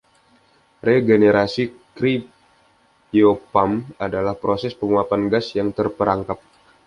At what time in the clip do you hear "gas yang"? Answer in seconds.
5.31-5.69